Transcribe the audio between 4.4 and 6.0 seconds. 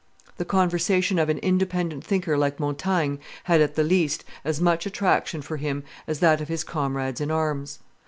as much attraction for him